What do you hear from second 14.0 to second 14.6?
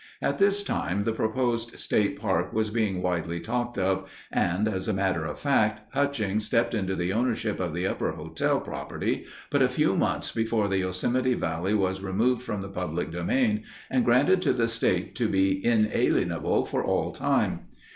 granted to